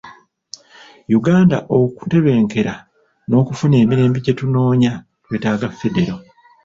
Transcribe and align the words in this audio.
Uganda 1.17 1.57
okutebenkera 1.79 2.73
n'okufuna 3.29 3.75
emirembe 3.83 4.19
gye 4.25 4.33
tunoonya 4.39 4.93
twetaaga 5.23 5.67
Federo. 5.79 6.15